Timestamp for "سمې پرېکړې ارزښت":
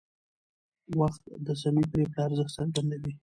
1.61-2.53